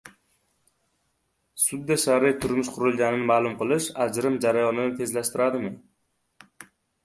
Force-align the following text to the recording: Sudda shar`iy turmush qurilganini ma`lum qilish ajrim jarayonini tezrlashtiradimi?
Sudda 1.63 1.97
shar`iy 2.05 2.33
turmush 2.47 2.73
qurilganini 2.79 3.29
ma`lum 3.35 3.61
qilish 3.61 3.93
ajrim 4.09 4.41
jarayonini 4.49 4.99
tezrlashtiradimi? 4.99 5.75